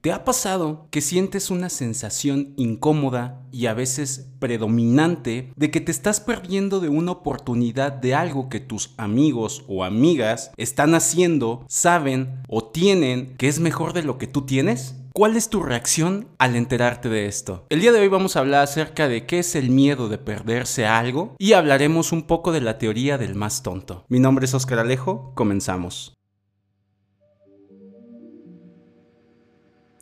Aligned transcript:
¿Te 0.00 0.12
ha 0.12 0.24
pasado 0.24 0.86
que 0.92 1.00
sientes 1.00 1.50
una 1.50 1.68
sensación 1.68 2.54
incómoda 2.56 3.42
y 3.50 3.66
a 3.66 3.74
veces 3.74 4.28
predominante 4.38 5.52
de 5.56 5.72
que 5.72 5.80
te 5.80 5.90
estás 5.90 6.20
perdiendo 6.20 6.78
de 6.78 6.88
una 6.88 7.10
oportunidad 7.10 7.90
de 7.94 8.14
algo 8.14 8.48
que 8.48 8.60
tus 8.60 8.94
amigos 8.96 9.64
o 9.66 9.82
amigas 9.82 10.52
están 10.56 10.94
haciendo, 10.94 11.66
saben 11.68 12.42
o 12.46 12.62
tienen 12.62 13.34
que 13.38 13.48
es 13.48 13.58
mejor 13.58 13.92
de 13.92 14.04
lo 14.04 14.18
que 14.18 14.28
tú 14.28 14.46
tienes? 14.46 14.94
¿Cuál 15.14 15.36
es 15.36 15.50
tu 15.50 15.64
reacción 15.64 16.28
al 16.38 16.54
enterarte 16.54 17.08
de 17.08 17.26
esto? 17.26 17.66
El 17.68 17.80
día 17.80 17.90
de 17.90 17.98
hoy 17.98 18.06
vamos 18.06 18.36
a 18.36 18.38
hablar 18.38 18.62
acerca 18.62 19.08
de 19.08 19.26
qué 19.26 19.40
es 19.40 19.56
el 19.56 19.70
miedo 19.70 20.08
de 20.08 20.18
perderse 20.18 20.86
algo 20.86 21.34
y 21.40 21.54
hablaremos 21.54 22.12
un 22.12 22.22
poco 22.22 22.52
de 22.52 22.60
la 22.60 22.78
teoría 22.78 23.18
del 23.18 23.34
más 23.34 23.64
tonto. 23.64 24.04
Mi 24.08 24.20
nombre 24.20 24.44
es 24.44 24.54
Oscar 24.54 24.78
Alejo, 24.78 25.32
comenzamos. 25.34 26.17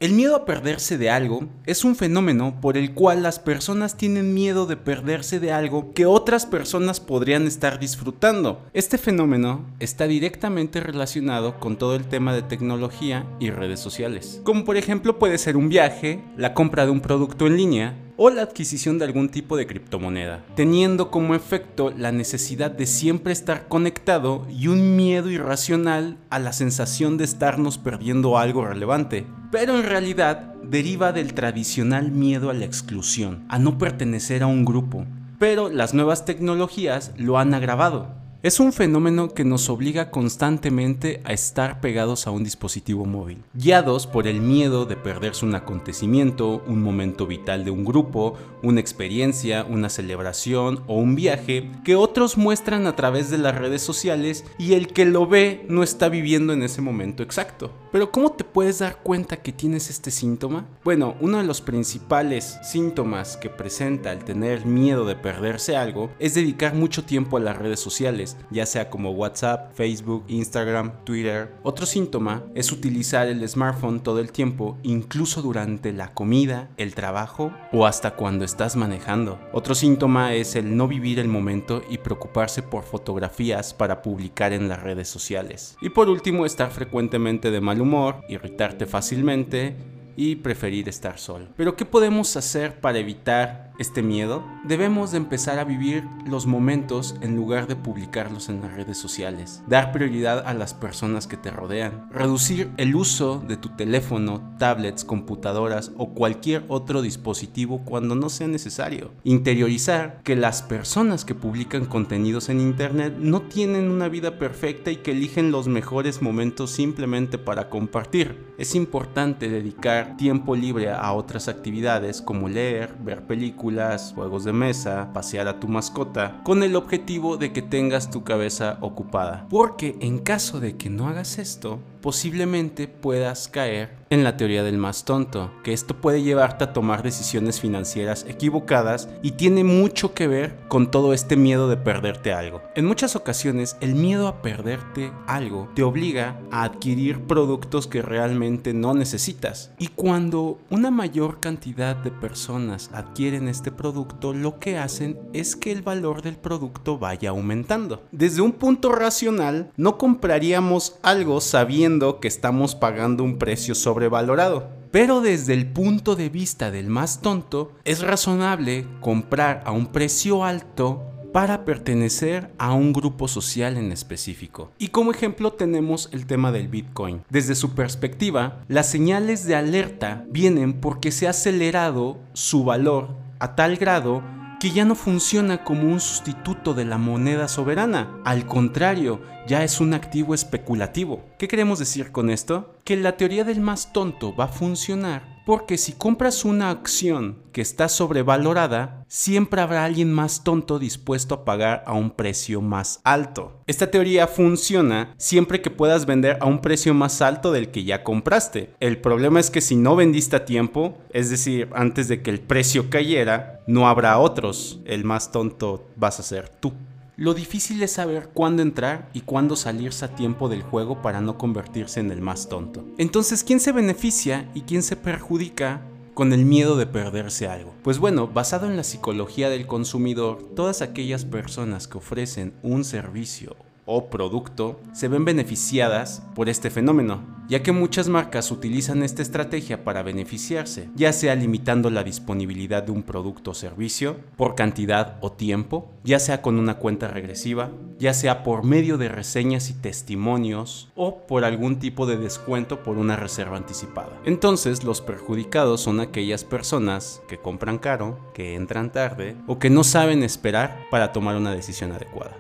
El 0.07 0.13
miedo 0.13 0.37
a 0.37 0.45
perderse 0.45 0.99
de 0.99 1.11
algo 1.11 1.49
es 1.65 1.83
un 1.83 1.97
fenómeno 1.97 2.61
por 2.61 2.77
el 2.77 2.95
cual 2.95 3.25
las 3.25 3.41
personas 3.41 3.97
tienen 3.97 4.35
miedo 4.35 4.65
de 4.67 4.77
perderse 4.77 5.41
de 5.41 5.51
algo 5.51 5.93
que 5.95 6.07
otras 6.07 6.47
personas 6.47 7.01
podrían 7.01 7.49
estar 7.49 7.81
disfrutando. 7.81 8.65
Este 8.73 8.99
fenómeno 8.99 9.65
está 9.81 10.07
directamente 10.07 10.79
relacionado 10.79 11.59
con 11.59 11.77
todo 11.77 11.97
el 11.97 12.07
tema 12.07 12.33
de 12.33 12.43
tecnología 12.43 13.27
y 13.41 13.51
redes 13.51 13.81
sociales. 13.81 14.41
Como 14.45 14.65
por 14.65 14.77
ejemplo 14.77 15.19
puede 15.19 15.39
ser 15.39 15.57
un 15.57 15.69
viaje, 15.69 16.23
la 16.37 16.55
compra 16.55 16.85
de 16.85 16.93
un 16.93 17.01
producto 17.01 17.49
en 17.49 17.57
línea, 17.57 17.97
o 18.17 18.31
la 18.31 18.43
adquisición 18.43 18.99
de 18.99 19.05
algún 19.05 19.29
tipo 19.29 19.57
de 19.57 19.67
criptomoneda, 19.67 20.45
teniendo 20.55 21.11
como 21.11 21.35
efecto 21.35 21.93
la 21.97 22.13
necesidad 22.13 22.71
de 22.71 22.87
siempre 22.87 23.33
estar 23.33 23.69
conectado 23.69 24.47
y 24.49 24.69
un 24.69 24.97
miedo 24.97 25.31
irracional 25.31 26.17
a 26.31 26.39
la 26.39 26.53
sensación 26.53 27.19
de 27.19 27.25
estarnos 27.25 27.79
perdiendo 27.79 28.39
algo 28.39 28.65
relevante. 28.65 29.27
Pero 29.59 29.79
en 29.79 29.85
realidad 29.85 30.53
deriva 30.63 31.15
del 31.15 31.33
tradicional 31.33 32.11
miedo 32.11 32.51
a 32.51 32.53
la 32.53 32.67
exclusión, 32.67 33.47
a 33.49 33.59
no 33.59 33.79
pertenecer 33.79 34.43
a 34.43 34.47
un 34.47 34.67
grupo. 34.67 35.07
Pero 35.39 35.71
las 35.71 35.95
nuevas 35.95 36.27
tecnologías 36.27 37.13
lo 37.17 37.39
han 37.39 37.55
agravado 37.55 38.26
es 38.47 38.61
un 38.61 38.73
fenómeno 38.73 39.35
que 39.35 39.45
nos 39.45 39.69
obliga 39.69 40.13
constantemente 40.13 41.21
a 41.25 41.33
estar 41.33 41.81
pegados 41.81 42.29
a 42.29 42.31
un 42.31 42.45
dispositivo 42.45 43.05
móvil, 43.05 43.43
guiados 43.55 44.07
por 44.07 44.29
el 44.29 44.41
miedo 44.41 44.87
de 44.87 44.95
perderse 44.95 45.45
un 45.45 45.57
acontecimiento, 45.57 46.63
un 46.69 46.81
momento 46.81 47.27
vital 47.27 47.65
de 47.65 47.73
un 47.73 47.85
grupo, 47.85 48.35
una 48.63 48.79
experiencia, 48.79 49.67
una 49.69 49.89
celebración 49.89 50.85
o 50.87 50.95
un 50.95 51.17
viaje 51.17 51.73
que 51.85 51.97
otros 51.97 52.39
muestran 52.39 52.87
a 52.87 52.95
través 52.95 53.31
de 53.31 53.39
las 53.39 53.57
redes 53.57 53.83
sociales 53.83 54.45
y 54.59 54.75
el 54.75 54.93
que 54.93 55.07
lo 55.07 55.27
ve 55.27 55.67
no 55.69 55.83
está 55.83 56.09
viviendo 56.09 56.53
en 56.53 56.63
ese 56.63 56.81
momento 56.81 57.25
exacto. 57.25 57.73
Pero 57.91 58.13
¿cómo 58.13 58.31
te 58.31 58.45
puedes 58.45 58.79
dar 58.79 58.99
cuenta 59.03 59.39
que 59.39 59.53
tienes 59.53 59.91
este 59.91 60.13
síntoma? 60.13 60.67
Bueno, 60.85 61.17
uno 61.21 61.39
de 61.39 61.45
los 61.45 61.63
principales 61.63 62.59
síntomas 62.63 63.37
que 63.37 63.51
presenta 63.51 64.13
el 64.13 64.23
tener 64.23 64.67
miedo 64.67 65.05
de 65.05 65.17
perderse 65.17 65.77
algo 65.77 66.11
es 66.21 66.35
dedicar 66.35 66.75
mucho 66.75 67.05
tiempo 67.05 67.39
a 67.39 67.41
las 67.41 67.57
redes 67.57 67.81
sociales 67.81 68.36
ya 68.51 68.67
sea 68.67 68.91
como 68.91 69.11
WhatsApp, 69.11 69.73
Facebook, 69.75 70.25
Instagram, 70.29 70.93
Twitter. 71.05 71.53
Otro 71.63 71.87
síntoma 71.87 72.45
es 72.55 72.73
utilizar 72.73 73.29
el 73.29 73.47
smartphone 73.49 74.01
todo 74.01 74.21
el 74.21 74.33
tiempo, 74.33 74.79
incluso 74.83 75.43
durante 75.43 75.93
la 75.93 76.13
comida, 76.15 76.69
el 76.77 76.95
trabajo 76.95 77.53
o 77.73 77.87
hasta 77.87 78.13
cuando 78.13 78.45
estás 78.45 78.77
manejando. 78.77 79.39
Otro 79.53 79.75
síntoma 79.75 80.35
es 80.35 80.57
el 80.57 80.77
no 80.77 80.89
vivir 80.89 81.19
el 81.19 81.29
momento 81.29 81.83
y 81.89 81.99
preocuparse 81.99 82.63
por 82.63 82.85
fotografías 82.85 83.75
para 83.75 84.03
publicar 84.03 84.53
en 84.53 84.69
las 84.69 84.83
redes 84.83 85.09
sociales. 85.09 85.77
Y 85.81 85.91
por 85.91 86.09
último, 86.09 86.47
estar 86.47 86.71
frecuentemente 86.71 87.51
de 87.51 87.61
mal 87.61 87.81
humor, 87.81 88.23
irritarte 88.29 88.87
fácilmente 88.87 89.77
y 90.17 90.37
preferir 90.37 90.89
estar 90.89 91.19
solo. 91.19 91.47
Pero 91.57 91.77
¿qué 91.77 91.85
podemos 91.85 92.37
hacer 92.37 92.81
para 92.81 92.99
evitar 92.99 93.66
este 93.79 94.03
miedo, 94.03 94.43
debemos 94.65 95.11
de 95.11 95.19
empezar 95.19 95.59
a 95.59 95.65
vivir 95.65 96.09
los 96.27 96.47
momentos 96.47 97.17
en 97.21 97.37
lugar 97.37 97.67
de 97.67 97.77
publicarlos 97.77 98.49
en 98.49 98.63
las 98.63 98.73
redes 98.73 98.97
sociales. 98.99 99.63
Dar 99.67 99.93
prioridad 99.93 100.47
a 100.47 100.55
las 100.55 100.75
personas 100.75 101.27
que 101.27 101.37
te 101.37 101.51
rodean. 101.51 102.09
Reducir 102.11 102.71
el 102.77 102.95
uso 102.95 103.43
de 103.47 103.57
tu 103.57 103.71
teléfono, 103.71 104.55
tablets, 104.59 105.05
computadoras 105.05 105.93
o 105.97 106.15
cualquier 106.15 106.65
otro 106.69 107.03
dispositivo 107.03 107.83
cuando 107.85 108.15
no 108.15 108.29
sea 108.31 108.49
necesario. 108.49 109.13
Interiorizar 109.25 110.21
que 110.23 110.37
las 110.37 110.63
personas 110.63 111.25
que 111.25 111.35
publican 111.35 111.87
contenidos 111.87 112.49
en 112.49 112.61
internet 112.61 113.15
no 113.19 113.43
tienen 113.43 113.91
una 113.91 114.09
vida 114.09 114.39
perfecta 114.39 114.91
y 114.91 114.97
que 114.97 115.13
eligen 115.13 115.51
los 115.51 115.69
mejores 115.69 116.23
momentos 116.23 116.71
simplemente 116.71 117.39
para 117.39 117.69
compartir. 117.69 118.47
Es 118.59 118.75
importante 118.75 119.49
dedicar 119.49 120.17
tiempo 120.17 120.57
libre 120.57 120.91
a 120.91 121.13
otras 121.13 121.49
actividades 121.49 122.23
como 122.23 122.49
leer, 122.49 122.95
ver 123.05 123.27
películas, 123.27 123.66
juegos 124.15 124.45
de 124.45 124.53
mesa, 124.53 125.11
pasear 125.13 125.49
a 125.49 125.59
tu 125.61 125.69
mascota, 125.69 126.41
con 126.45 126.63
el 126.63 126.77
objetivo 126.77 127.37
de 127.37 127.53
que 127.53 127.63
tengas 127.63 128.11
tu 128.11 128.25
cabeza 128.25 128.79
ocupada. 128.81 129.47
Porque 129.51 129.97
en 130.01 130.19
caso 130.19 130.61
de 130.61 130.77
que 130.77 130.91
no 130.91 131.09
hagas 131.09 131.39
esto, 131.39 131.81
posiblemente 132.07 132.87
puedas 132.87 133.49
caer 133.49 133.97
en 134.11 134.23
la 134.23 134.37
teoría 134.37 134.63
del 134.63 134.79
más 134.79 135.05
tonto, 135.05 135.51
que 135.65 135.73
esto 135.73 136.01
puede 136.01 136.23
llevarte 136.23 136.63
a 136.63 136.73
tomar 136.73 137.03
decisiones 137.03 137.61
financieras 137.61 138.25
equivocadas 138.29 139.09
y 139.25 139.33
tiene 139.33 139.65
mucho 139.65 140.15
que 140.15 140.29
ver 140.29 140.57
con 140.69 140.93
todo 140.93 141.13
este 141.13 141.35
miedo 141.35 141.69
de 141.69 141.77
perderte 141.77 142.33
algo. 142.33 142.63
En 142.77 142.85
muchas 142.85 143.17
ocasiones 143.17 143.77
el 143.81 143.97
miedo 143.97 144.29
a 144.29 144.41
perderte 144.41 145.11
algo 145.27 145.69
te 145.75 145.83
obliga 145.83 146.41
a 146.53 146.63
adquirir 146.63 147.23
productos 147.23 147.89
que 147.89 148.03
realmente 148.03 148.73
no 148.73 148.95
necesitas. 148.95 149.73
Y 149.77 149.89
cuando 149.89 150.61
una 150.71 150.93
mayor 150.93 151.41
cantidad 151.41 151.97
de 151.97 152.13
personas 152.13 152.89
adquieren 152.93 153.49
este 153.49 153.73
producto, 153.73 154.33
lo 154.33 154.61
que 154.61 154.79
hacen 154.79 155.19
es 155.33 155.57
que 155.57 155.73
el 155.73 155.83
valor 155.83 156.23
del 156.23 156.37
producto 156.37 156.99
vaya 156.99 157.31
aumentando. 157.31 158.05
Desde 158.13 158.43
un 158.43 158.53
punto 158.53 158.93
racional, 158.93 159.73
no 159.77 159.99
compraríamos 159.99 161.01
algo 161.03 161.41
sabiendo 161.41 161.96
que 162.21 162.29
estamos 162.29 162.75
pagando 162.75 163.25
un 163.25 163.39
precio 163.39 163.75
sobre 163.75 164.07
sobrevalorado. 164.07 164.69
Pero 164.91 165.21
desde 165.21 165.55
el 165.55 165.67
punto 165.67 166.17
de 166.17 166.29
vista 166.29 166.71
del 166.71 166.89
más 166.89 167.21
tonto, 167.21 167.73
es 167.85 168.03
razonable 168.03 168.87
comprar 169.01 169.63
a 169.65 169.73
un 169.73 169.87
precio 169.87 170.45
alto 170.45 171.03
para 171.33 171.65
pertenecer 171.65 172.51
a 172.57 172.73
un 172.73 172.93
grupo 172.93 173.29
social 173.29 173.77
en 173.77 173.93
específico. 173.93 174.71
Y 174.79 174.89
como 174.89 175.11
ejemplo 175.11 175.53
tenemos 175.53 176.09
el 176.13 176.27
tema 176.27 176.53
del 176.53 176.69
Bitcoin. 176.69 177.23
Desde 177.29 177.55
su 177.55 177.75
perspectiva, 177.75 178.65
las 178.69 178.89
señales 178.89 179.45
de 179.45 179.55
alerta 179.55 180.25
vienen 180.31 180.81
porque 180.81 181.13
se 181.13 181.27
ha 181.27 181.31
acelerado 181.31 182.19
su 182.33 182.65
valor 182.65 183.17
a 183.39 183.55
tal 183.55 183.77
grado 183.77 184.23
que 184.59 184.71
ya 184.71 184.85
no 184.85 184.95
funciona 184.95 185.65
como 185.65 185.91
un 185.93 186.01
sustituto 186.01 186.75
de 186.75 186.85
la 186.85 186.99
moneda 186.99 187.49
soberana. 187.49 188.21
Al 188.25 188.47
contrario, 188.47 189.21
ya 189.47 189.65
es 189.65 189.81
un 189.81 189.95
activo 189.95 190.35
especulativo. 190.35 191.25
¿Qué 191.39 191.49
queremos 191.49 191.79
decir 191.79 192.13
con 192.13 192.31
esto? 192.31 192.76
Que 192.87 192.97
la 192.97 193.17
teoría 193.17 193.43
del 193.43 193.61
más 193.61 193.93
tonto 193.93 194.33
va 194.37 194.45
a 194.45 194.49
funcionar 194.49 195.37
porque 195.45 195.77
si 195.77 195.93
compras 195.93 196.45
una 196.45 196.71
acción 196.71 197.39
que 197.51 197.61
está 197.61 197.89
sobrevalorada, 197.89 199.05
siempre 199.09 199.61
habrá 199.61 199.85
alguien 199.85 200.13
más 200.13 200.45
tonto 200.45 200.79
dispuesto 200.79 201.35
a 201.35 201.45
pagar 201.45 201.83
a 201.87 201.95
un 201.95 202.13
precio 202.13 202.61
más 202.61 203.01
alto. 203.03 203.61
Esta 203.67 203.91
teoría 203.91 204.29
funciona 204.29 205.15
siempre 205.17 205.61
que 205.63 205.71
puedas 205.71 206.07
vender 206.07 206.39
a 206.41 206.47
un 206.47 206.61
precio 206.61 206.95
más 206.95 207.23
alto 207.23 207.51
del 207.51 207.73
que 207.73 207.83
ya 207.83 208.05
compraste. 208.05 208.71
El 208.79 208.99
problema 208.99 209.41
es 209.41 209.51
que 209.51 209.61
si 209.61 209.75
no 209.75 209.97
vendiste 209.97 210.37
a 210.37 210.45
tiempo, 210.45 210.97
es 211.11 211.29
decir, 211.29 211.69
antes 211.75 212.07
de 212.07 212.23
que 212.23 212.31
el 212.31 212.39
precio 212.39 212.89
cayera, 212.89 213.63
no 213.67 213.89
habrá 213.89 214.19
otros. 214.19 214.81
El 214.85 215.03
más 215.03 215.33
tonto 215.33 215.89
vas 215.97 216.21
a 216.21 216.23
ser 216.25 216.49
tú. 216.49 216.73
Lo 217.19 217.33
difícil 217.33 217.83
es 217.83 217.93
saber 217.93 218.29
cuándo 218.35 218.61
entrar 218.61 219.09
y 219.15 219.23
cuándo 219.23 219.57
salirse 219.57 220.05
a 220.05 220.15
tiempo 220.15 220.51
del 220.51 220.63
juego 220.63 221.01
para 221.01 221.23
no 221.23 221.39
convertirse 221.39 221.99
en 221.99 222.11
el 222.11 222.21
más 222.21 222.51
tonto. 222.51 222.85
Entonces, 222.99 223.43
¿quién 223.43 223.59
se 223.59 223.73
beneficia 223.73 224.51
y 224.53 224.63
quién 224.63 224.83
se 224.83 224.97
perjudica 224.97 225.81
con 226.13 226.35
el 226.35 226.45
miedo 226.45 226.77
de 226.77 226.85
perderse 226.85 227.49
algo? 227.49 227.75
Pues 227.83 227.99
bueno, 227.99 228.29
basado 228.29 228.67
en 228.67 228.77
la 228.77 228.85
psicología 228.85 229.49
del 229.49 229.67
consumidor, 229.67 230.51
todas 230.55 230.83
aquellas 230.83 231.25
personas 231.25 231.89
que 231.89 231.97
ofrecen 231.97 232.53
un 232.63 232.85
servicio 232.85 233.57
o 233.87 234.11
producto 234.11 234.81
se 234.93 235.09
ven 235.09 235.25
beneficiadas 235.25 236.23
por 236.35 236.49
este 236.49 236.71
fenómeno, 236.71 237.23
ya 237.49 237.63
que 237.63 237.73
muchas 237.73 238.09
marcas 238.09 238.51
utilizan 238.51 239.03
esta 239.03 239.23
estrategia 239.23 239.85
para 239.85 240.03
beneficiarse, 240.03 240.91
ya 240.97 241.13
sea 241.13 241.37
limitando 241.37 241.89
la 241.91 242.03
disponibilidad 242.03 242.83
de 242.83 242.91
un 242.91 243.05
producto 243.05 243.53
o 243.53 243.55
servicio 243.55 244.17
por 244.37 244.57
cantidad 244.57 245.17
o 245.21 245.33
tiempo, 245.33 245.93
ya 246.03 246.19
sea 246.19 246.43
con 246.43 246.59
una 246.59 246.79
cuenta 246.79 247.09
regresiva, 247.09 247.71
ya 247.99 248.13
sea 248.13 248.43
por 248.43 248.65
medio 248.65 248.99
de 248.99 249.09
reseñas 249.09 249.71
y 249.71 249.75
testimonios 249.75 250.91
o 250.97 251.27
por 251.27 251.45
algún 251.45 251.79
tipo 251.79 252.07
de 252.07 252.19
descuento 252.19 252.83
por 252.83 252.99
una 252.99 253.17
reserva 253.17 253.57
anticipada. 253.57 254.21
Entonces 254.25 254.83
los 254.83 255.01
perjudicados 255.01 255.81
son 255.81 256.01
aquellas 256.01 256.43
personas 256.43 257.23
que 257.29 257.39
compran 257.39 257.79
caro, 257.79 258.19
que 258.35 258.55
entran 258.55 258.91
tarde 258.91 259.37
o 259.47 259.61
que 259.61 259.71
no 259.71 259.85
saben 259.85 260.25
esperar 260.25 260.87
para 260.91 261.13
tomar 261.13 261.37
una 261.37 261.55
decisión 261.55 261.93
adecuada. 261.93 262.37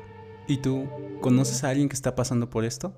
¿Y 0.48 0.58
tú 0.58 0.88
conoces 1.20 1.64
a 1.64 1.70
alguien 1.70 1.88
que 1.88 1.94
está 1.94 2.14
pasando 2.14 2.48
por 2.48 2.64
esto? 2.64 2.94